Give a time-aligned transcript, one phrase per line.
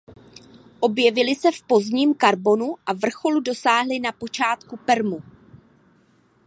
[0.79, 5.23] Objevili se v pozdním karbonu a vrcholu dosáhli na počátku permu.